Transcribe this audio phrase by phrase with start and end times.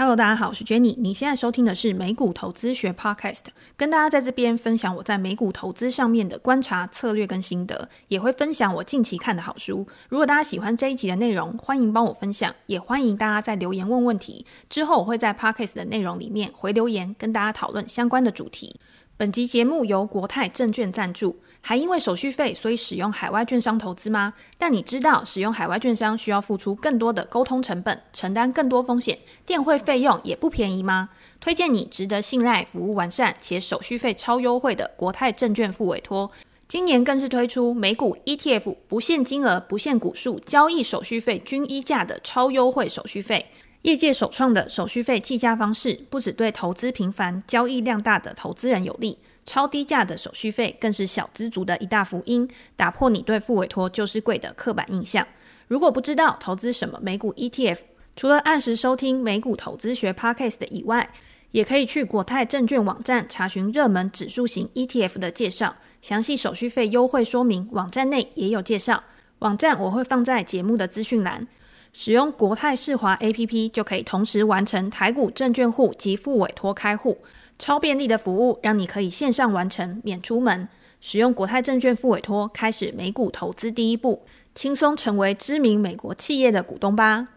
[0.00, 0.94] Hello，大家好，我是 Jenny。
[0.96, 9.84] 你现在收听的是美股投资学 Podcast，跟大家在这边分享我在美股投资上面的观察、策略跟心得，也会分享我近期看的好书。
[10.08, 14.46] 如果大家喜欢这一集的内容，欢迎帮我分享，也欢迎大家在留言问问题。
[14.70, 18.78] 之后我会在 Podcast 的内容里面回留言，跟大家讨论相关的主题。
[19.16, 21.40] 本集节目由国泰证券赞助。
[21.60, 24.32] 还因为手续费，所以使用海外券商投资吗？
[24.56, 31.10] 但你知道使用海外券商需要付出更多的沟通成本，承担更多风险，电汇费用也不便宜吗？
[31.40, 36.30] 推荐你值得信赖、服务完善且手续费超优惠的国泰证券复委托。
[36.66, 43.46] 今年更是推出美股 ETF 不限金额、不限股数，交易手续费均一价的超优惠手续费。
[43.82, 49.18] 业界首创的手续费计价方式，不只对投资频繁、交易量大的投资人有利。
[49.48, 55.26] 超低价的手续费更是小资族的一大福音，打破你对付委托就是贵的刻板印象。
[55.68, 57.78] 如果不知道投资什么美股 ETF，
[58.14, 61.08] 除了按时收听美股投资学 Podcast 以外，
[61.52, 69.02] 也可以去国泰证券网站查询热门指数型 ETF 的介绍，详细手续费优惠说明，网站内也有介绍。
[69.38, 71.48] 网站我会放在节目的资讯栏。
[71.94, 77.16] 使用国泰世华 APP 就可以同时完成台股证券户及复委托开户。
[77.58, 80.68] 超便利的服务，让你可以线上完成，免出门。
[81.00, 84.22] 使用国泰证券副委托，开始美股投资第一步，
[84.54, 87.28] 轻松成为知名美国企业的股东吧。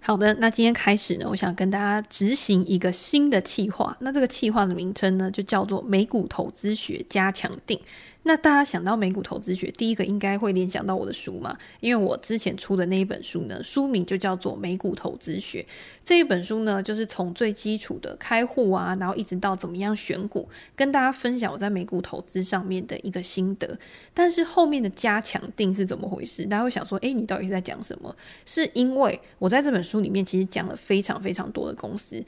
[0.00, 3.96] 好的，那今天开始呢，我想跟大家执行一个新的计划。
[4.00, 7.78] 那这个计划的名称呢，就叫做美股投资学加强定。
[8.22, 11.56] 那大家想到美股投资学，第一个应该会联想到我的书嘛？
[11.80, 15.62] 因为我之前出的那一本书呢，书名就叫做《美股投资学》。
[16.04, 20.46] 这一本书呢，就是从最基础的开户啊，然后一直到怎么样选股，
[20.76, 23.78] 跟大家分享我在美股投资上面的一个心得。
[24.12, 26.44] 但是后面的加强定是怎么回事？
[26.44, 28.14] 大家会想说，诶，你到底是在讲什么？
[28.44, 32.22] 是因为我在这本书里面其实讲了非常非常多的公司。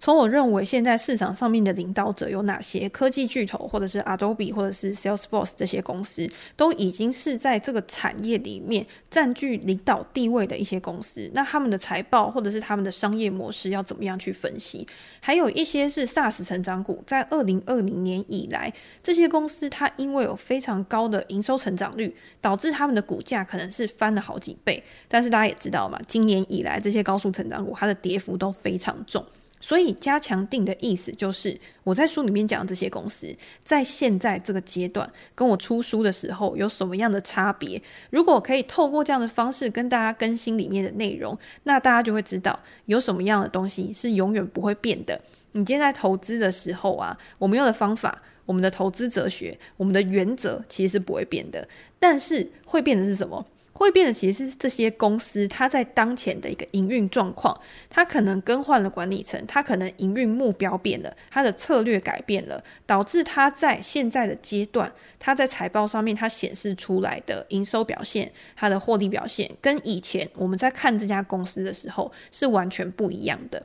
[0.00, 2.88] 从我认为现在市场上面的领导者有哪些？
[2.88, 11.30] 科技巨头，或者是 Adobe，或者是 Salesforce 这些公司，都已经是在这个产业里面占据领导地位的一些公司。
[11.34, 14.86] 那他们的财报或者是他们的商业模式要怎么样去分析？
[15.20, 18.72] 还有一些是 SaaS 成长股，在二零二零年以来，
[19.02, 24.82] 这些公司它因为有非常高的营收成长率，导致他们的股价可能是翻了好几倍。
[25.08, 29.24] 但是大家也知道嘛，今年以来这些高速成长股它的跌幅都非常重。
[29.60, 37.80] 所以加强定的意思就是，我在书里面讲的这些公司，在现在这个阶段跟我出书的时候有什么样的差别？
[38.10, 45.20] 如果可以透过这样的方式跟大家更新里面的内容，那大家就会知道有什么样的东西是永远不会变的。
[45.52, 51.66] 你今天在投资的时候啊，我们用的方法、我们的投资哲学、我们的原则其实是不会变的，
[51.98, 53.44] 但是会变的是什么？
[53.78, 57.56] 会变的其实是这些公司，它在当前的一个营运状况，
[57.88, 73.64] 它可能更换了管理层，它可能营运目标变了，它的策略改变了，导致它在现在的阶段，它在财报上面它显示出来的营收表现，它的获利表现，跟以前我们在看这家公司的时候是完全不一样的。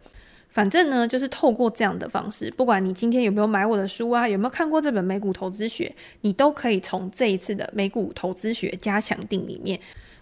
[0.54, 9.80] 反正呢，就是透过这样的方式，不管你今天有没有买我的书啊，有没有看过这本美股投资学，你都可以从这一次的美股投资学加强定里面。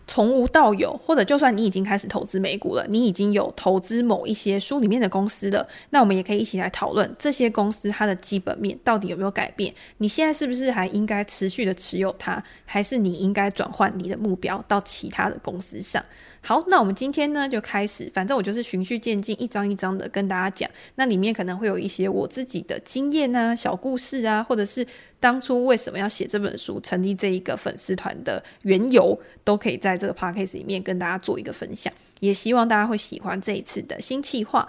[0.08, 9.74] 从无到有，或者就算你已经开始投资美股了，你已经有投资某一些书里面的公司了，那我们也可以一起来讨论这些公司它的基本面到底有没有改变？
[10.00, 16.04] 你现在是不是还应该持续的持有它，还是你应该转换你的目标到其他的公司上？
[16.44, 20.70] 好，那我们今天呢就开始，反正我就是循序渐进，一章一章的跟大家讲。
[20.96, 24.86] 那里面可能会有一些我自己的经验啊、小故事啊，或者是
[25.20, 31.94] 当初为什么要写这本书、成立这一个粉丝团的缘由，都可以在这个 podcast 里面跟大家做一个分享。
[32.20, 34.68] 也希望大家会喜欢这一次的新企划。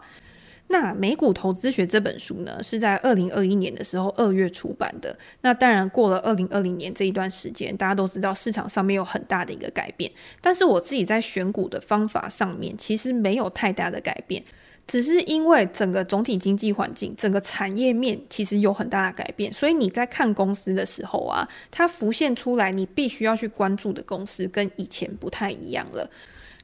[0.72, 5.14] 那《美股投资学》这本书呢，是在二零二一年的时候二月出版的。
[5.42, 10.10] 那当然，过了二零二零年这一段时间，大家都知道市场上面有很大的一个改变。
[10.40, 14.42] 但是我自己在选股的方法上面，其实没有太大的改变，
[14.86, 19.52] 只是因为整个总体经济环境、整个产业面其实有很大的改变。
[19.52, 26.08] 所以你在看公司的时候啊，它浮现出来，你必须要去关注的公司跟以前不太一样了。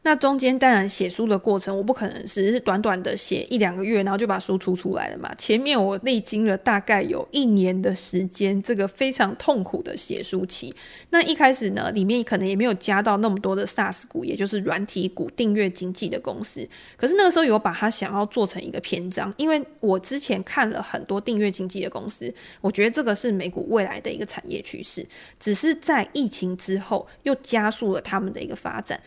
[0.02, 5.34] 那中间当然写书的过程，我不可能是短短的写一两个月，然后就把书出出来了嘛。
[5.34, 10.74] 前面我历经了大概有一年的时间，这个非常痛苦的写书期。
[11.10, 16.66] 那一开始呢，里面可能也没有加到那么多的 SaaS 股，也就是软体股、订阅经济的公司。
[16.96, 25.06] 可是那个时候有把它想要做成一个篇章，因为我之前看了很多订阅经济的公司，我觉得这个是美股未来的一个产业趋势，
[25.38, 28.98] 只是在疫情之后又加速了他们的一个发展。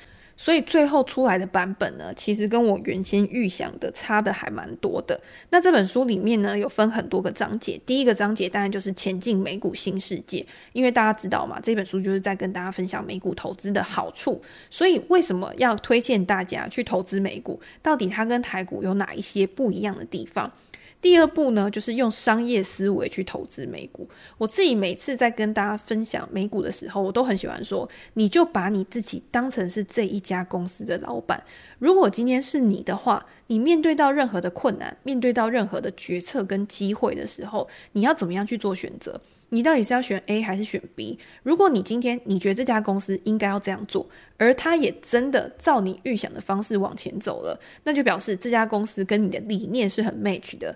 [0.41, 5.21] 所以最后出来的版本呢，其实跟我原先预想的差的还蛮多的。
[5.51, 7.79] 那这本书里面呢，有分很多个章节。
[7.85, 10.43] 第一个章节当然就是前进美股新世界，
[10.73, 14.41] 因为大家知道嘛，这本书就是在跟大家分享美股投资的好处。
[14.71, 17.61] 所以为什么要推荐大家去投资美股？
[17.83, 20.51] 到底它跟台股有哪一些不一样的地方？
[21.01, 24.07] 第二步呢，就是用商业思维去投资美股。
[24.37, 31.43] 我自己每次在跟大家分享美股的时候，我都很喜欢说，你就把你自己当成是这一家公司的老板。
[31.79, 39.19] 如果今天是你的话，你面对到任何的困难，面对到任何的决策跟机会的时候，你要怎么样去做选择？
[39.53, 41.19] 你到底是要选 A 还是选 B？
[41.43, 50.75] 如果你今天你觉得这家公司应该要这样做，而它也真的照你预想的方式往前走了，那就表示这家公司跟你的理念是很 match 的。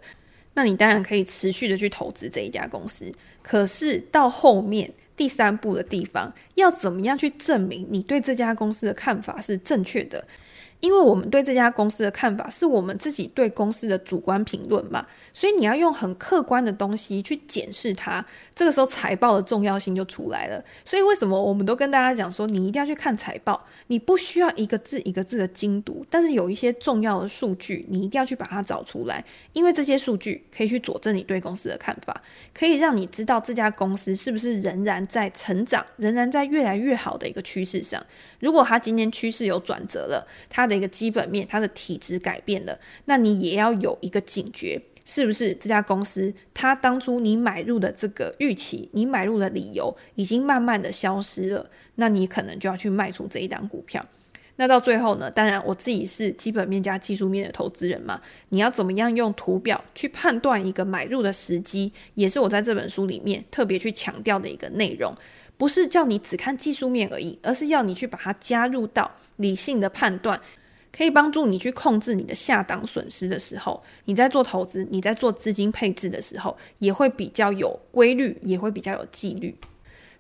[0.56, 3.10] 那你当然可以持续的去投资这一家公司。
[3.42, 10.28] 可是到后面第三步的地方，要怎么样去证明你对这家公司的看法是正确的？
[10.80, 18.24] 因为我们对这家公司的看法是我们自己对公司的主观评论嘛，所以你要用很客观的东西去检视它。
[18.54, 20.64] 这个时候财报的重要性就出来了。
[20.84, 29.24] 所以为什么我们都跟大家讲说，你一定要去看财报，你不需要一个字一个字的精读，但是有一些重要的数据，你一定要去把它找出来，
[29.54, 32.22] 因为这些数据可以去佐证你对公司的看法，
[32.54, 38.06] 可以让你知道这家公司是不是仍然在成长，仍然在越来越好的一个趋势上。
[38.46, 54.06] 如果它今天趋势有转折了，它的一个基本面，它的体质改变了，那你也要有一个警觉，是不是这家公司它当初你买入的这个预期，你买入的理由已经慢慢的消失了，那你可能就要去卖出这一档股票。
[54.58, 65.12] 那到最后呢，当然我自己是基本面加技术面的投资人嘛，你要怎么样用图表去判断一个买入的时机，也是我在这本书里面特别去强调的一个内容。
[65.58, 70.40] 不是叫你只看技术面而已，而是要你去把它加入到理性的判断，
[70.92, 79.56] 可以帮助你去控制你的下档损失的时候，你在做投资，你在做资金配置的时候，也会比较有规律，也会比较有纪律。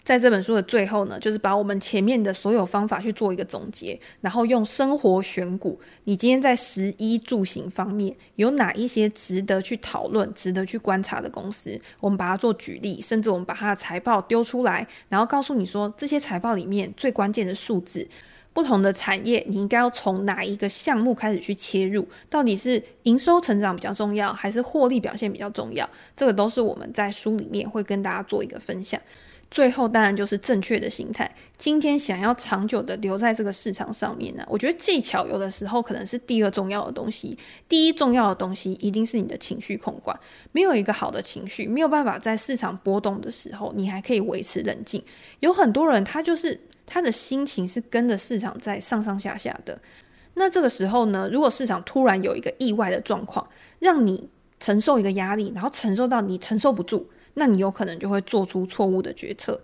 [0.05, 5.79] 在这本书的最后呢，就是把我们前面的所有方法去做一个总结，然后用生活选股。
[6.03, 11.81] 你今天在食衣住行方面有哪一些值得去讨论、值得去观察的公司？
[11.99, 18.07] 我们把它做举例，甚至我们把它的财报丢出来，然后告诉你说，这些财报里面最关键的数字，
[18.53, 22.07] 不同的产业你应该要从哪一个项目开始去切入？
[22.29, 25.89] 到底是营收成长比较重要，还是获利表现比较重要？
[26.15, 29.01] 这个都是我们在书里面会跟大家做一个分享。
[29.55, 31.33] 最后当然就是正确的心态。
[31.55, 37.37] 今天想要长久的留在这个市场上面呢，我觉得技巧有的时候可能是第二重要的东西。
[37.69, 40.19] 第一重要的东西一定是你的情绪控管。
[40.51, 45.01] 没有一个好的情绪，没有办法在市场波动的时候，你还可以维持冷静。
[45.39, 49.79] 有很多人他就是他的心情是跟着市场在上上下下的。
[50.33, 53.47] 那这个时候呢，如果市场突然有一个意外的状况，
[53.79, 54.27] 让你
[54.59, 57.09] 承受一个压力，然后承受到你承受不住。
[57.35, 59.61] 那你有可能就会做出错误的决策。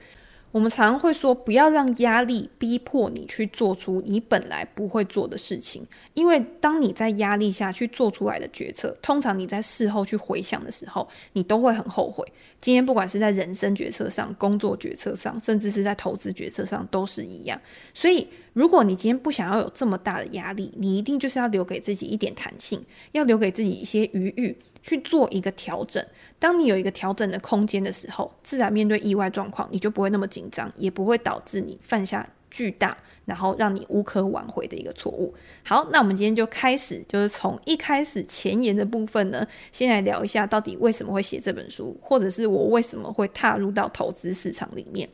[0.51, 5.81] 我们常常会说，不要让压力逼迫你去做出你本来不会做的事情，
[6.13, 12.25] 因为当你在压力下去做出来的决策，通常你在事后去回想的时候，你都会很后悔。
[12.59, 17.57] 今天不管是在人生决策上、工作决策上，甚至是在投资决策上，都是一样。
[17.94, 26.06] 所以，如果你今天不想要有这么大的压力，你一定就是要留给自己一点弹性，要留给自己一些余裕，去做一个调整。
[26.42, 35.31] 当你有一个调整的空间的时候，自然面对意外状况，你就不会那么紧张，也不会导致你犯下巨大，然后让你无可挽回的一个错误。
[35.64, 45.07] 好，那我们今天就开始，就是从一开始前言的部分呢，先来聊一下到底为什么会写这本书，或者是我为什么会踏入到投资市场里面。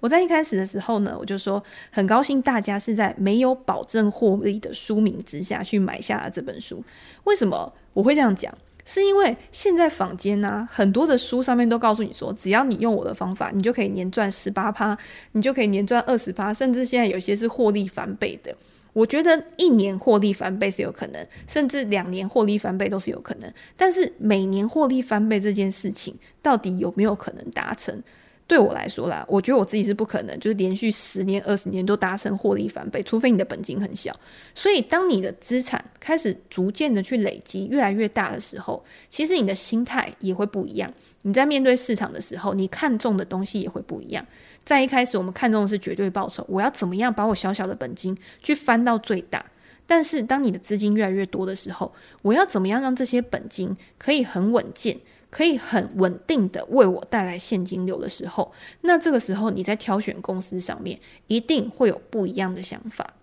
[0.00, 6.84] 我在一开始的时候呢，我就说很高兴大家是在没有保证获利的书名之下去买下了这本书。
[7.24, 8.52] 为什么我会这样讲？
[8.86, 14.96] 是因为现在坊间呢、啊，很多的书上面都告诉你说，只要你用我的方法，你就可以年赚十八趴，
[15.32, 18.56] 你就可以年赚二十趴，甚至现在有些是获利翻倍的。
[18.92, 23.52] 我觉得一年获利翻倍是有可能，甚至两年获利翻倍都是有可能。
[23.76, 28.02] 但是每年获利翻倍这件事情，到底有没有可能达成？
[28.48, 34.14] 对我来说啦，我觉得我自己是不可能，就是连续十年、二十年都达成获利翻倍，除非你的本金很小。
[34.54, 40.88] 所以，当你的资产开始逐渐的去累积，越来越大的时候，其实你的心态也会不一样。
[41.22, 44.24] 你在面对市场的时候，你看重的东西也会不一样。
[44.64, 49.44] 在一开始，我们看重的是绝对报酬，我要怎么样把我小小的本金去翻到最大。
[49.88, 54.96] 但是，当你的资金越来越多的时候，我要怎么样让这些本金可以很稳健？
[55.36, 58.50] 可以很稳定的为我带来现金流的时候，
[58.80, 63.15] 那这个时候你在挑选公司上面一定会有不一样的想法。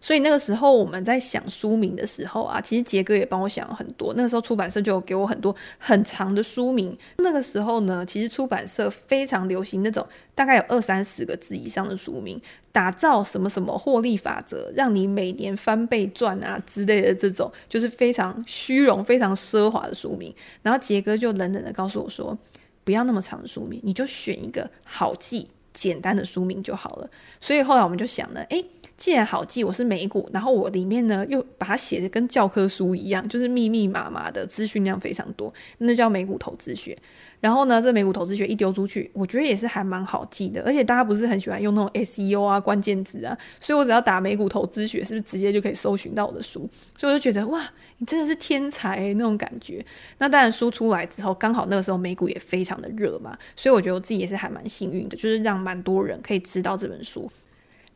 [0.00, 4.14] 所以那个时候我们在想书名的时候啊，其实杰哥也帮我想了很多。
[4.14, 6.96] 那个时候出版社就有给我很多很长的书名。
[7.18, 12.40] 那个时候呢，其实出版社非常流行那种大概有二三十个字以上的书名，
[12.70, 20.32] 打造什么什么获利法则，让你每年翻倍赚啊之类的这种，就是非常虚荣、非常奢华的书名。
[20.62, 22.38] 然后杰哥就冷冷的告诉我说
[22.84, 28.64] ：“不要那么长的书名，你就选一个好记、简单的书名就好了。”所以后来我们就想呢，诶。
[28.98, 36.98] 既然好记，我是美股，然后我里面呢又把它写的跟教科书一样，就是密密麻麻的资讯量非常多，那叫美股投资学。
[37.40, 46.68] 然后呢，这美股投资学一丢出去，我觉得也是还蛮好记的，而且大家不是很喜欢用那种 SEO 啊关键字啊，所以我只要打美股投资学，是不是直接就可以搜寻到我的书？
[46.96, 47.64] 所以我就觉得哇，
[47.98, 49.84] 你真的是天才，那种感觉。
[50.18, 57.30] 那当然书出来之后，刚好那个时候美股也非常的热嘛，所以我觉得我自己也是还蛮幸运的，就是让蛮多人可以知道这本书。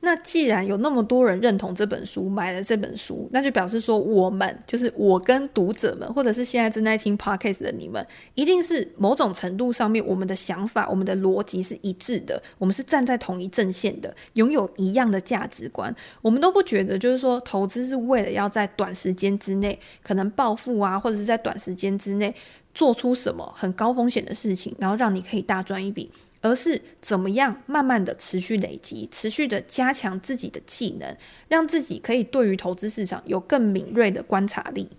[0.05, 8.05] 那既然有那么多人认同这本书，买了这本书，那就表示说我们就是我跟读者们，或者是现在正在听 podcast 的你们，
[8.35, 15.95] 一定是某种程度上面，我们的想法、我们的逻辑是一致的，我们是站在同一阵线的，拥有一样的价值观。
[16.21, 22.35] 我们都不觉得就是说投资是为了要在短时间之内可能暴富啊，或者是在短时间之内
[22.75, 26.11] 做出什么很高风险的事情，然后让你可以大赚一笔。
[26.43, 31.17] 而是怎么样慢慢的持续累积，持续的加强自己的技能，
[31.49, 34.91] 让自己可以对于投资市场有更敏锐的观察力。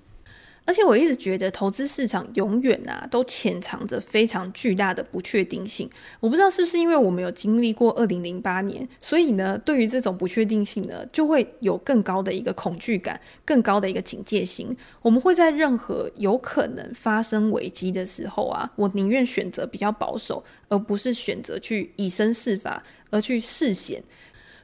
[0.66, 5.90] 而且我一直觉得投资市场永远啊都潜藏着非常巨大的不确定性。
[6.20, 14.76] 我不知道是不是因为我们有经历过二零零八年，所以呢，对于这种不确定性呢，就会有更高的一个恐惧感，更高的一个警戒心。
[15.02, 24.02] 我们会在任何有可能发生危机的时候啊，我宁愿选择比较保守，而不是选择去以身试法，而去试险。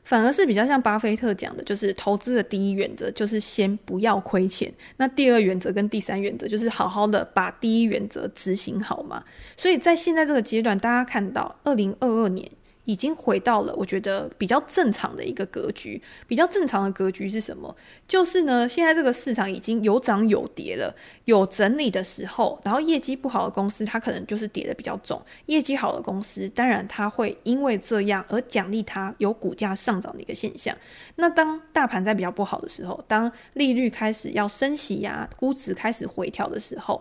[0.10, 4.74] 反而是比较像巴菲特讲的，就是投资的第一原则就是先不要亏钱。
[4.98, 9.24] 那第二原则跟第三原则就是好好的把第一原则执行好嘛。
[9.56, 12.50] 所以在现在这个阶段，大家看到二零二二年。
[12.90, 16.02] 已经回到了我觉得比较正常的一个格局。
[16.26, 17.76] 比较正常的格局是什么？
[18.08, 20.92] 就是呢，现在这个市场已经有涨有跌了，
[21.26, 30.76] 有整理的时候，然后业绩不好的公司它可能就是跌得比较重，业绩好的公司当然它会因为这样而奖励它有股价上涨的一个现象。
[31.16, 37.00] 那当大盘在比较不好的时候，当利率开始要升息呀，估值开始回调的时候。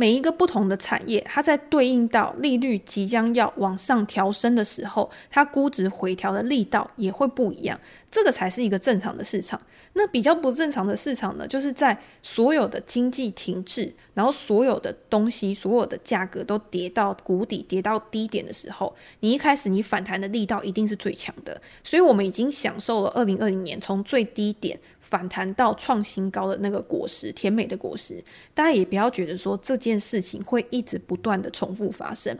[0.00, 7.78] 每一个不同的产业，它在对应到利率即将要往上调升的时候，它估值回调的力道也会不一样。
[8.10, 9.60] 这个才是一个正常的市场。
[10.00, 21.60] 那比较不正常的市场呢，就是在所有的经济停滞，然后所有的东西、所有的价格都跌到谷底、跌到低点的时候，你一开始你反弹的力道一定是最强的。
[21.84, 24.80] 所以，我们已经享受了二零二零年从最低点。
[25.00, 28.22] 反弹到创新高的那个果实，甜美的果实，
[28.54, 32.38] 大家也不要觉得说这件事情会一直不断的重复发生，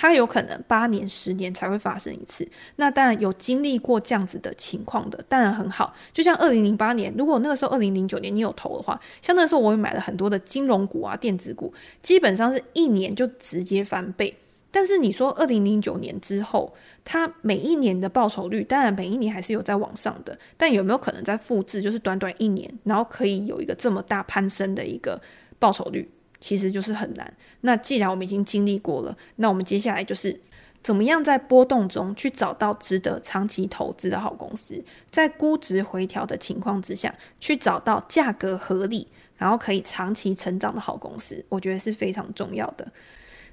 [0.00, 2.48] 它有可能八年、十年才会发生一次。
[2.76, 5.92] 那当然有经历过这样子的情况的，当然很好。
[6.12, 14.32] 就像二零零八年，如果那个时候二零零九年你有投的话，像那时候我也买了很多的金融股啊、电子股，基本上是一年就直接翻倍。
[14.70, 16.72] 但是你说二零零九年之后，
[17.04, 21.82] 它每一年的报酬率，当然每一年还是有在往上的，但有没有可能再复制？
[21.82, 25.20] 就是短短一年，然后可以有一个这么大攀升的一个
[25.58, 26.08] 报酬率，
[26.40, 27.32] 其实就是很难。
[27.62, 30.38] 那既然我们已经经历过了，那我们接下来就是
[30.82, 42.86] 怎么样在波动中去找到值得长期投资的好公司，在估值回调的情况之下，去找到价格合理，然后可以长期成长的好公司，我觉得是非常重要的。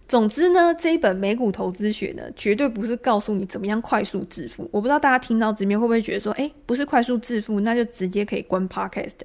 [0.07, 4.69] 总之呢，这一本美股投资学呢，绝对不是告诉你怎么样快速致富。
[4.71, 9.15] 我不知道大家听到这边会不会觉得说，诶，不是快速致富，那就直接可以关 Podcast。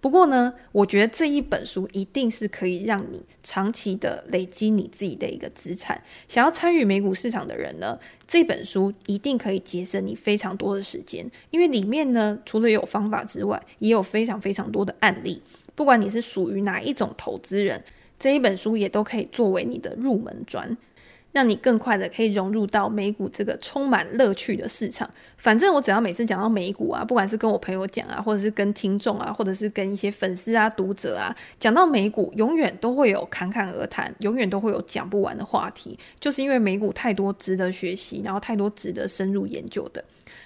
[0.00, 6.02] 不过呢，我觉得这一本书一定是可以让你长期的累积你自己的一个资产。
[6.26, 15.40] 想要参与美股市场的人呢，这本书一定可以节省你非常多的时间，因为里面呢，除了有方法之外，也有非常非常多的案例。
[15.76, 17.84] 不管你是属于哪一种投资人。
[18.24, 20.74] 这一本书也都可以作为你的入门砖，
[21.32, 25.10] 让你更快的可以融入到美股这个充满乐趣的市场。
[25.36, 40.02] 反正我只要每次讲到美股啊，不管是跟我朋友讲啊，或者是跟听众啊，或者是跟一些粉丝啊、读者啊，讲到美股，永远都会有侃侃而谈，永远都会有讲不完的话题，就是因为美股太多值得学习，然后太多值得深入研究的。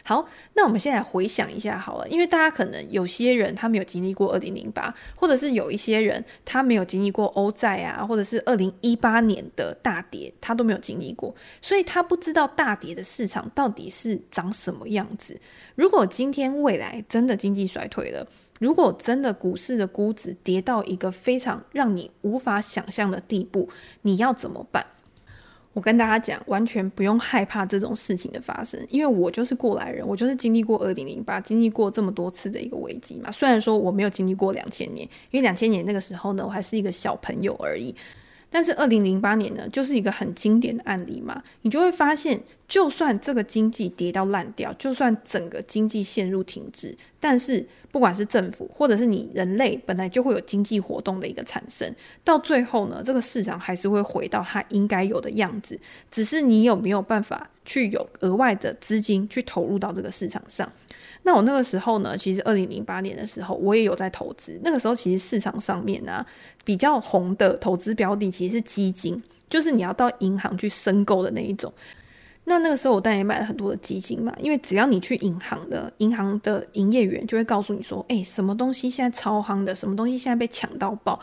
[0.09, 15.39] 好，那我们现在回想一下好了，因为大家可能有些人他没有经历过二零零八，或者是有一些人他没有经历过欧债啊，或者是二零一八年的大跌，他都没有有经历过，所以他不知道大跌的市场到底是长什么样子。
[15.75, 18.27] 如果今天未来真的经济衰退了，
[18.61, 23.69] 如果真的股市的估值跌到一个非常让你无法想象的地步，
[24.03, 24.87] 你要怎么办？
[25.79, 33.31] 我跟大家讲，完全不用害怕这种事情的发生，因为我就是过来人，我就是经历过二零零八，经历过这么多次的一个危机嘛。
[33.31, 37.95] 虽然说我没有经历过两千年，因为两千年那个时候呢，我还是一个小朋友而已。
[38.51, 41.43] 但是二零零八年呢，就是一个很经典的案例嘛。
[41.63, 55.79] 你就会发现，就算这个经济跌到烂掉，就算整个经济陷入停滞，但是不管是政府或者是你人类本来就会有经济活动的一个产生，到最后呢，这个市场还是会回到它应该有的样子。
[56.11, 60.71] 只是你有没有办法去有额外的资金去投入到这个市场上？
[61.23, 64.59] 那我那个时候呢，其实二零零八年的时候，我也有在投资。
[64.63, 66.27] 那个时候其实市场上面呢、啊，
[66.65, 71.73] 比较红的投资标的其实是基金，就是你要到银行去申购的那一种。
[72.45, 81.21] 那那个时候我当然也买了很多的基金嘛，因为只要你去银行的，银行的营业员就会告诉你说，哎，什么东西现在超夯的，什么东西现在被抢到爆。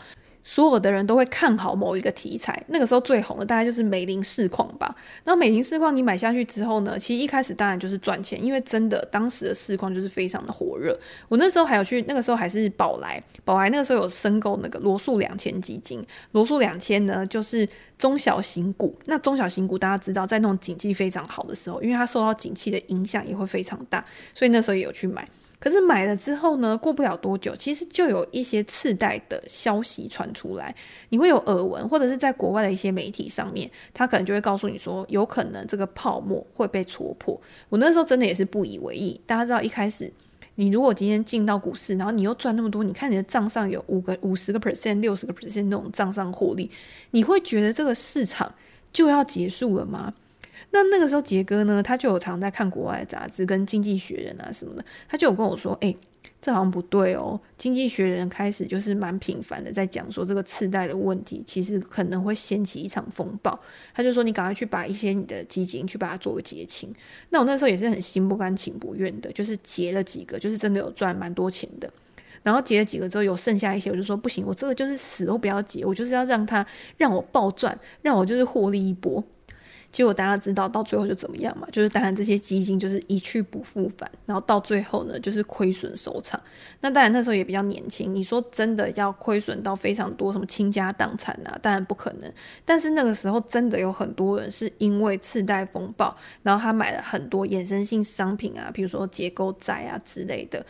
[0.48, 4.94] 所有的人都会看好某一个题材，那个时候最红的大概就是美林市况吧。
[5.24, 10.96] 那美林市况你买下去之后呢，其实一开始当然就是赚钱，因为真的当时的市况就是非常的火热。
[11.28, 16.00] 我那时候还有去，那个时候还是宝来，宝来那个时候有申购那个罗素两千基金，
[16.30, 18.96] 罗素两千呢就是中小型股。
[19.06, 25.26] 那中小型股大家知道，在那种景气非常好的时候，因为它受到景气的影响也会非常大，所以那时候也有去买。
[25.58, 30.74] 可是买了之后呢，过不了多久，其实就有一些次贷的消息传出来，
[31.08, 37.40] 你会有耳闻，或者是在国外的一些媒体上面，他可能就会告诉你说，有可能这个泡沫会被戳破。
[37.68, 39.18] 我那时候真的也是不以为意。
[39.24, 40.12] 大家知道，一开始
[40.56, 46.70] 你如果今天进到股市，然后你又赚那么多，你看你的账上有五个、五十个 percent、六十个 percent 那种账上获利，
[47.12, 48.54] 你会觉得这个市场
[48.92, 50.12] 就要结束了吗？
[50.76, 55.94] 那那个时候，杰哥呢，他就有常在看国外的杂志，跟《经济学人》啊什么的，他就有跟我说：“哎、
[56.42, 63.58] 这好像不对哦，《经济学人》开始就是蛮频繁的在讲说这个次贷的问题，其实可能会掀起一场风暴。”
[63.94, 66.92] 他就说：“你赶快去把一些你的基金去把它做个结清。”
[67.30, 71.90] 那我那时候也是很心不甘情不愿的，就是结了几个，就是真的有赚蛮多钱的。
[72.42, 76.64] 然后结了几个之后，有剩下一些，我就说不行，我这个就是死都不要结，我就是要让他
[76.96, 79.24] 让我暴赚，让我就是获利一波。
[79.90, 81.66] 结果大家知道到最后就怎么样嘛？
[81.72, 86.38] 就是当然这些基金就是一去不复返，然后到最后呢就是亏损收场。
[86.80, 92.30] 那当然那时候也比较年轻，你说真的要亏损到非常多，什么倾家荡产啊，当然不可能。
[92.64, 100.64] 但是那个时候真的有很多人是因为次贷风暴，然后他买了很多衍生性商品啊，比如说结构债啊之类的，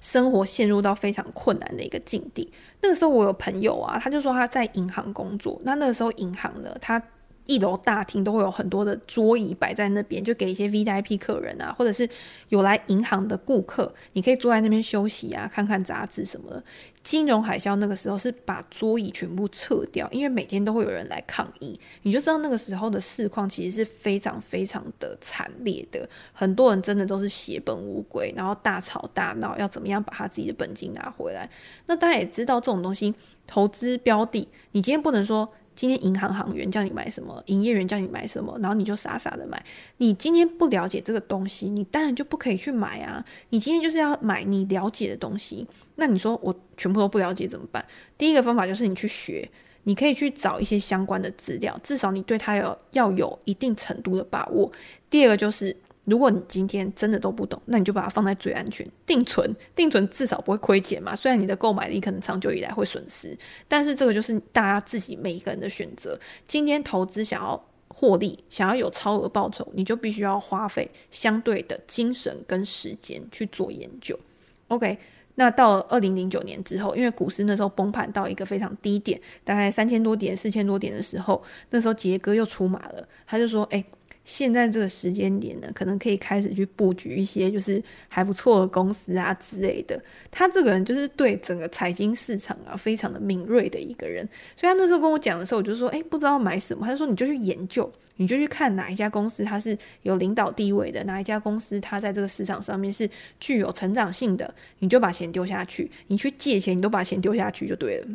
[0.00, 2.52] 生活陷入到非常困难的一个境地。
[2.82, 7.02] 那个时候我有朋友啊，他就说他在银行工作，那那个时候银行呢，他。
[7.46, 12.08] 一楼大厅都会有很多的桌椅摆在那边，就给一些 VIP 客人啊，或者是
[12.48, 16.62] 有来银行的顾客，你可以坐在那边休息啊，看看杂志什么的。
[17.02, 31.48] 金融海啸那个时候是把桌椅全部撤掉，因为每天都会有人来抗议，你就知道那个时候的市况其实是非常非常的惨烈的，很多人真的都是血本无归，然后大吵大闹，要怎么样把他自己的本金拿回来。
[31.86, 33.14] 那大家也知道这种东西，
[33.46, 35.50] 投资标的，你今天不能说。
[35.80, 39.64] 今天银行行员叫你买什么，营业员叫你买什么，然后你就傻傻的买。
[39.96, 43.24] 你今天不了解这个东西，你当然就不可以去买啊。
[43.48, 45.66] 你今天就是要买你了解的东西。
[45.94, 47.82] 那你说我全部都不了解怎么办？
[48.18, 49.48] 第一个方法就是你去学，
[49.84, 54.70] 你可以去找一些相关的资料，至少你对它有要有一定程度的把握。
[55.08, 55.74] 第二个就是。
[56.10, 61.14] 如果你今天真的都不懂，那你就把它放在最安全，定存，定存至少不会亏钱嘛。
[61.14, 66.18] 虽然你的购买力可能长久以来会损失，但是这个就是大家自己每一个人的选择。
[66.48, 74.18] 今天投资想要获利，想要有超额报酬，你就必须要花费相对的精神跟时间去做研究。
[74.66, 74.98] OK，
[75.36, 83.84] 那到了二零零九年之后，因为股市那时候崩盘到一个非常低点，大概三千多点、四千多点的时候，那时候杰哥又出马了，他就说：“哎。”
[84.24, 90.00] 现在这个时间点呢，可能可以开始去布局一些就是还不错的公司啊之类的。
[90.30, 96.86] 他这个人就是对整个财经市场啊非常的敏锐的一个人，所以他那时候跟我讲的时候，我就说，哎，不知道买什么。
[96.86, 103.08] 他就说，你就去研究，你就去看哪一家公司它是有领导地位的，哪一家公司它在这个市场上面是
[103.40, 105.90] 具有成长性的，你就把钱丢下去。
[106.06, 108.08] 你去借钱，你都把钱丢下去就对了。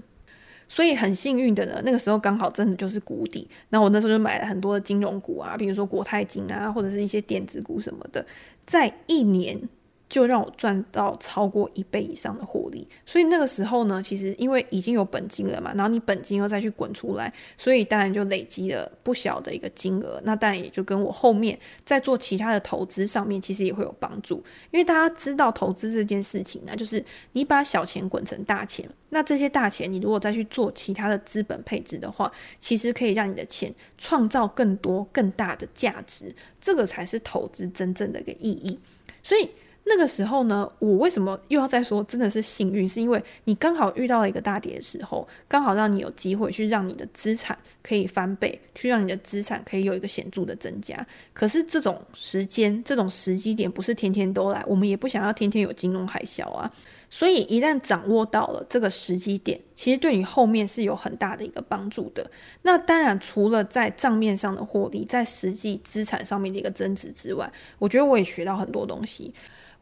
[0.67, 3.47] 所以很幸运的呢，那个时候刚好真的就是谷底。
[3.69, 8.25] 那我那时候就买了很多的金融股啊，比如说国泰金啊，或者是一些电子股什么的。
[8.65, 9.59] 在一年
[10.07, 20.21] 就让我赚到超过一倍以上的获利，所以那个时候呢，其实因为已经有本金了嘛，然后你本金又再去滚出来，所以当然就累积了不小的一个金额。
[20.23, 24.35] 那当然也就跟我后面在做其他的投资上面，其实也会有帮助。
[24.69, 38.79] 因为大家知道投资这件事情呢，就是你把小钱滚成大钱，那这些大钱你如果再去做其他的资本配置的话，其实可以让你的钱创造更多更大的价值，这个才是投资真正的一个意义。
[39.23, 39.49] 所以。
[39.87, 42.89] 那个时候呢，我为什么又要再说真的是幸运？
[42.89, 51.05] 是因为你刚好遇到了一个大跌的时候，刚好让你有机会去让你的资产可以翻倍，去让你的资产可以有一个显著的增加。
[51.33, 56.71] 可是这种时间、这种时机点不是天天都来，我们也不想要天天有金融海啸啊。
[57.07, 62.29] 所以一旦掌握到了这个时机点，其实对你后面是有很大的一个帮助的。
[62.63, 69.31] 那当然，除了在账面上的获利，在实际资产上面的一个增值之外，我觉得我也学到很多东西。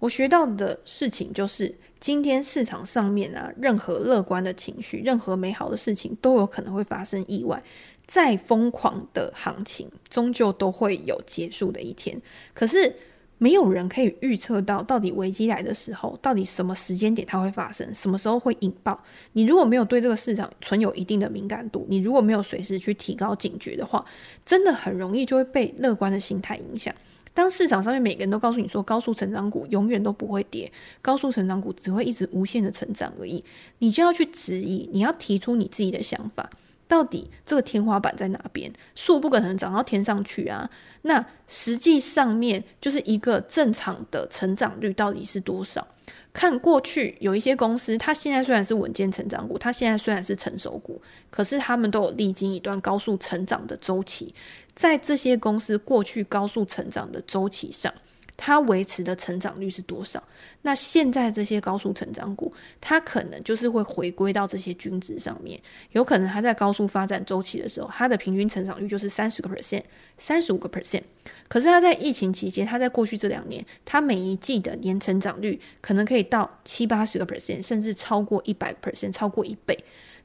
[0.03, 7.63] 我学到的事情就是，今天市场上面啊，任何乐观的情绪，任何美好的事情都有可能会发生意外。
[8.05, 12.21] 再疯狂的行情，终究都会有结束的一天。
[12.53, 12.93] 可是，
[13.37, 19.01] 没有人可以预测到，到底危机来的时候，到底什么时间点它会发生，什么时候会引爆。
[19.31, 24.03] 你如果没有对这个市场存有一定的敏感度，你如果没有随时去提高警觉的话，
[24.45, 26.93] 真的很容易就会被乐观的心态影响。
[27.34, 33.43] 当市场上面每个人都告诉你说，高速成长股永远都不会跌，高速成长股只会一直无限的成长而已，
[33.80, 36.50] 你就要去质疑，你要提出你自己的想法，
[36.88, 38.72] 到底这个天花板在哪边？
[38.93, 40.69] 树不可能长到天上去啊！
[41.02, 45.88] 那实际上面就是一个正常的成长率到底是多少？
[46.34, 54.34] 看过去有一些公司，它现在虽然是稳健成长股，它现在虽然是成熟股，可是他们都有历经一段高速成长的周期。
[54.74, 57.93] 在这些公司过去高速成长的周期上，
[58.36, 60.22] 它维持的成长率是多少？
[60.63, 65.60] 那现在这些高速成长股，它可能就是会回归到这些均值上面。
[65.91, 69.84] 有可能它在高速发展周期的时候，它的平均成长率就是三十个 percent、
[70.17, 71.04] 三十五个 percent。
[71.48, 79.78] 可是它在疫情期间，它在过去这两年，它每一季的年成长率可能可以到七八十个 percent，甚至超过一百个 percent，超过一倍。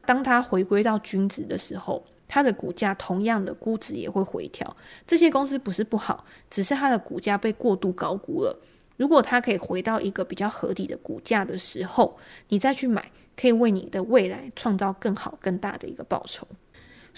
[0.07, 4.77] 当它回归到均值的时候，它的股价同样的估值也会回调。
[5.07, 8.57] 这些公司不是不好，只是它的股价被过度高估了。
[8.97, 16.47] 如果它可以回到一个比较合理的股价的时候，你再去买，可以为你的未来创造更好、更大的一个报酬。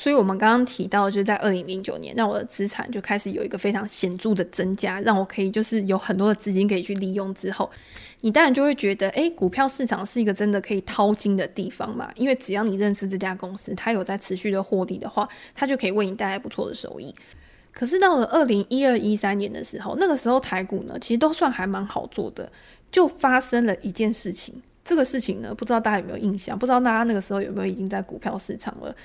[0.01, 7.35] 所以，我们刚刚提到，就是在二零零九年，让我的资产就开始有一个非常显著的增加，让我可以就是有很多的资金可以去利用。
[7.35, 7.71] 之后，
[8.23, 12.11] 你当然就会觉得，诶，股票市场是一个真的可以淘金的地方嘛？
[12.17, 17.15] 因为只要你认识这家公司，它有在持续的获利的话，它就可以为你带来不错的收益。
[17.71, 22.51] 可是到了二零一二一三年的时候，那个时候台股呢，其实都算还蛮好做的，
[22.91, 24.63] 就发生了一件事情。
[24.83, 26.59] 这个事情呢，不知道大家有没有印象？
[26.59, 28.97] 不知道大家那个时候有没有已经在股票市场了？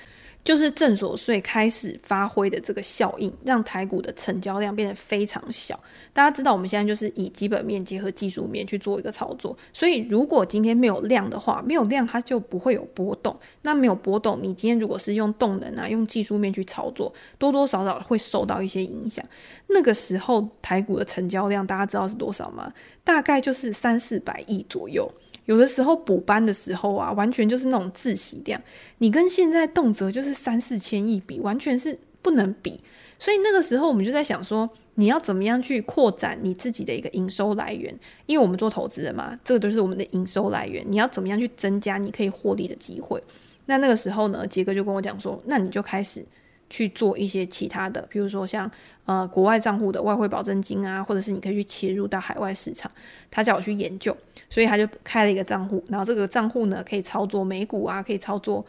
[0.46, 5.78] 就是正所税开始发挥的这个效应，让台股的成交量变得非常小。
[6.12, 9.58] 大家知道，我们现在就是以基本面结合技术面去做一个操作。
[9.72, 13.36] 所以，如果今天没有量的话，没有量它就不会有波动。
[13.62, 19.24] 那没有波动，你今天如果是用动能啊，用技术面去操作，多多少少会受到一些影响。
[19.66, 22.72] 那个时候台股的成交量，大家知道是多少吗？
[23.02, 25.10] 大概就是三四百亿左右。
[25.46, 28.60] 有的时候补班的时候啊，完全就是那种自习量，
[28.98, 32.80] 你跟现在动辄就是三四千亿比，完全是不能比。
[33.18, 37.98] 所以那个时候我们就在想说，你要怎么样去扩展你自己的一个营收来源？
[38.26, 40.84] 因为我们做投资的嘛，这个都是我们的营收来源。
[40.86, 43.22] 你要怎么样去增加你可以获利的机会？
[43.64, 46.24] 那那个时候呢，杰哥就跟我讲说，那你就开始。
[46.68, 48.70] 去做一些其他的，比如说像
[49.04, 52.90] 呃国外账户的外汇保证金啊，或者是你可以去切入到海外市场。
[53.30, 54.16] 他叫我去研究，
[54.50, 58.64] 所以他就开了一个账户，然后这个账户呢可以操作美股啊，可以操作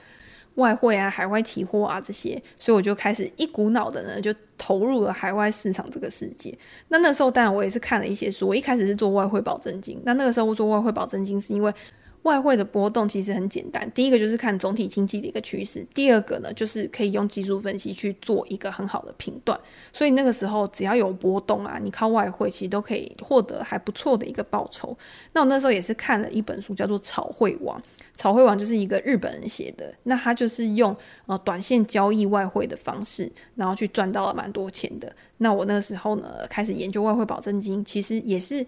[0.55, 6.57] 外汇啊、海外期货啊这些，所以我就开始一股脑的呢就投入了海外市场这个世界。
[6.89, 11.73] 那那时候当然我也是看了一些书，我一开始是做外汇保证金，那那个时候我做外汇保证金是因为。
[12.27, 19.57] 外汇的波动其实很简单，第一个就是看总体经济的一个趋势，第二个呢就是可以用技术分析去做一个很好的评断。
[19.93, 24.95] 所以那个时候只要有波动啊，你靠外汇其实都可以获得还不错的一个报酬。
[25.31, 27.79] 那我那时候也是看了一本书，叫做《炒汇王》，
[28.17, 30.93] 《炒汇王》就是一个日本人写的，那他就是用
[31.27, 35.15] 呃短线交易外汇的方式，然后去赚到了蛮多钱的。
[35.37, 38.65] 那我那个时候呢开始研究外汇保证金，其实也是。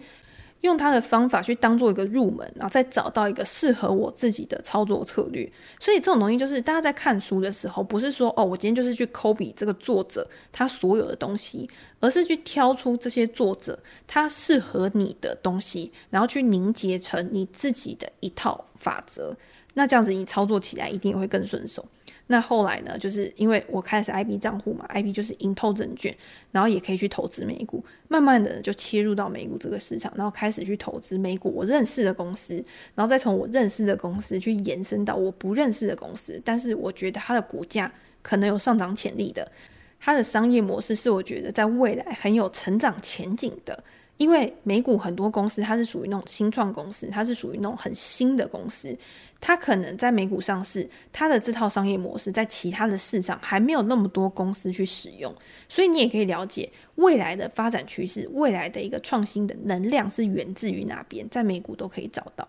[0.62, 5.50] 用他的方法去当做一个入门，然后再找到一个适合我自己的操作策略。
[5.80, 11.70] 所以这种东西就是大家在看书的时候，不是说哦，我今天就是去 copy 这个作者他所有的东西，
[12.00, 19.36] 而是去挑出这些作者他适合你的东西，然后去凝结成你自己的一套法则。
[19.76, 21.86] 那这样子你操作起来一定会更顺手。
[22.32, 26.16] 那后来呢，就是因为我开的是 IB 账户嘛，IB 就是盈透证券，
[26.52, 32.64] 然后也可以去投资美股，慢慢的就切入到美股这个市场，然后开始去投资美股我认识的公司，
[32.94, 39.52] 然后再从我认识的公司去延伸到我不认识的公司，但是我觉得它的股价可能有上涨潜力的，
[40.00, 43.84] 它的商业模式是我觉得在未来很有成长前景的。
[44.20, 48.94] 因为美股很多公司，它是属于那种新创公司，它是属于那种很新的公司，
[49.40, 55.34] 它可能在美股上市，它的这套商业模式在其他的市场还没有那么多公司去使用，
[55.70, 62.46] 所以你也可以了解未来的发展趋势，未来的一个创新的能量是源自于哪边，在美股都可以找到。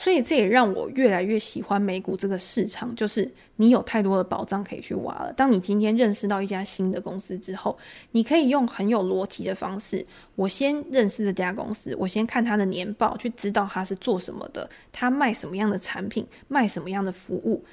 [0.00, 5.32] 所以这也让我越来越喜欢美股这个市场，就是你有太多的宝藏可以去挖了。
[5.32, 7.76] 当你今天认识到一家新的公司之后，
[8.12, 10.06] 你可以用很有逻辑的方式，
[10.36, 17.64] 我先认识这家公司，我先看它的年报，去知道它是做什么的，它卖什么样的产品，卖什么样的服务。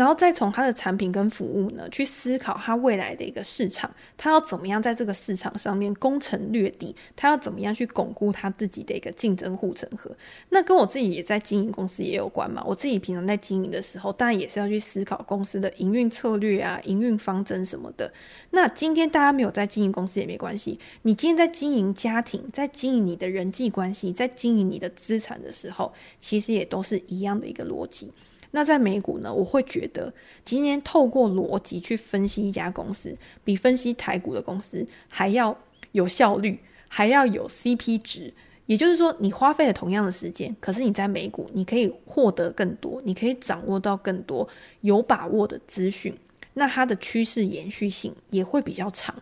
[0.00, 10.10] 然后再从他的产品跟服务呢，去思考他未来的一个市场，他要怎么样在这个市场上面攻城略地，他要怎么样去巩固他自己的一个竞争护城河。
[10.48, 12.64] 那跟我自己也在经营公司也有关嘛。
[12.66, 18.10] 我自己平常在经营的时候，当然也是要去思考公司的营运策略啊、营运方针什么的。
[18.52, 28.10] 那今天大家没有在经营公司也没关系，你今天在经营家庭，在经营你的人际关系，在经营你的资产的时候，其实也都是一样的一个逻辑。
[28.52, 30.12] 那在美股呢，我会觉得
[30.44, 35.56] 今天透过逻辑去分析一家公司，比分析台股的公司还要
[35.92, 36.58] 有效率，
[36.88, 38.32] 还要有 CP 值。
[38.66, 44.48] 也就是说，你花费了同样的时间，可是你在美股，你可以获得更多，你可以掌握到更多
[44.82, 46.16] 有把握的资讯，
[46.54, 49.12] 那它的趋势延续性也会比较长。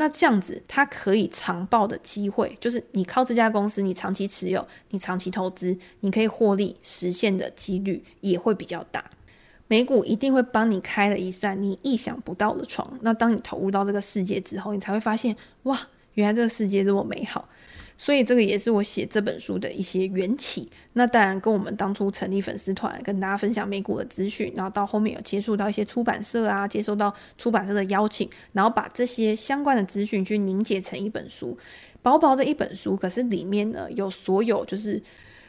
[0.00, 9.04] 那这样子，它可以长报的机会，就是你靠这家公司，你长期持有，你长期投资，你可以获利实现的几率也会比较大。
[9.68, 12.90] 美股一定会帮你开了一扇你意想不到的窗。
[13.02, 15.78] 那当你投入到这个世界之后，你才会发现，哇，
[16.14, 17.46] 原来这个世界这么美好。
[18.02, 20.70] 所以这个也是我写这本书的一些缘起。
[20.94, 31.58] 那当然跟我们当初成立粉丝团，跟大家分享美股的资讯，然后到后面有接触到一些出版社啊，接受到出版社的邀请，然后把这些相关的资讯去凝结成一本书，
[32.00, 35.02] 薄薄的一本书，可是里面呢有所有就是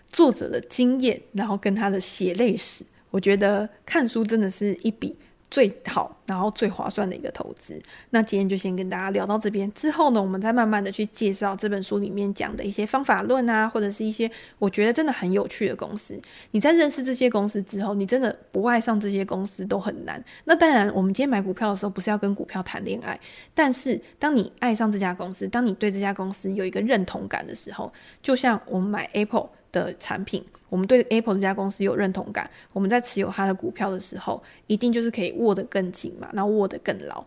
[0.07, 2.83] 作者的经验，然后跟他的血泪史。
[3.11, 5.17] 我觉得看书真的是一笔。
[5.51, 7.79] 最好，然后最划算的一个投资。
[8.11, 16.17] 那今天就先跟大家聊到这边，之后呢，我们再慢慢的去介绍这本书里面讲的一些方法论啊，或者是一些我觉得真的很有趣的公司。
[16.51, 20.23] 你在认识这些公司之后，你真的不爱上这些公司都很难。
[20.45, 23.19] 那当然，我们今天买股票的时候不是要跟股票谈恋爱，
[23.53, 29.49] 但是当你爱上这家公司，当你对这家公司有一个认同感的时候，就像我们买 Apple。
[29.71, 37.23] 的产品，我们对 Apple 这家公司有认同感，我们在持有它的股票的时候，一定就是可以握得更紧嘛，然后握得更牢。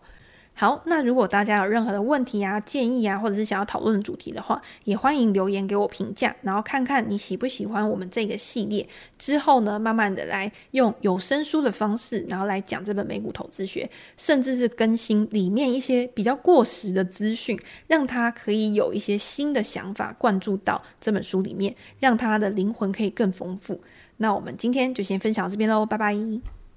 [0.57, 8.87] 好，那如果大家有任何的问题啊、建议啊，或者是想要讨论的主题的话，也欢迎留言给我评价，然后看看你喜不喜欢我们这个系列。
[9.19, 23.81] 之后呢，慢慢的来用有声书的方式，然后来讲这本美股投资学，甚至是更新里面一些比较过时的资讯，让它可以有一些新的想法灌注到这本书里面，让它的灵魂可以更丰富。
[24.15, 26.54] 那我们今天就先分享到这边喽，拜拜。